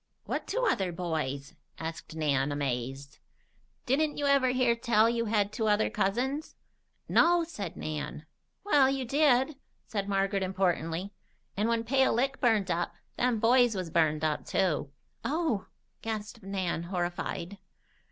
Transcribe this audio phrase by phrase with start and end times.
[0.25, 3.19] "What two other boys?" asked Nan, amazed.
[3.85, 6.55] "Didn't you ever hear tell you had two other cousins?"
[7.07, 8.25] "No," said Nan.
[8.63, 11.13] "Well, you did," said Margaret importantly.
[11.55, 14.89] "And when Pale Lick burned up, them boys was burned up, too."
[15.23, 15.67] "Oh!"
[16.01, 17.59] gasped Nan, horrified.